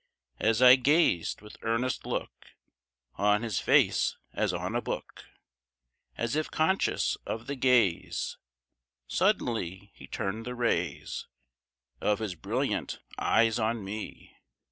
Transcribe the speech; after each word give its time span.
As 0.39 0.63
I 0.63 0.77
gazed 0.77 1.41
with 1.43 1.57
earnest 1.61 2.07
look 2.07 2.55
On 3.17 3.43
his 3.43 3.59
face 3.59 4.17
as 4.33 4.51
on 4.51 4.75
a 4.75 4.81
book, 4.81 5.25
As 6.17 6.35
if 6.35 6.49
conscious 6.49 7.17
of 7.27 7.45
the 7.45 7.55
gaze, 7.55 8.39
Suddenly 9.05 9.91
he 9.93 10.07
turned 10.07 10.43
the 10.47 10.55
rays 10.55 11.27
Of 11.99 12.17
his 12.17 12.33
brilliant 12.33 12.99
eyes 13.19 13.59
on 13.59 13.83
me. 13.85 14.35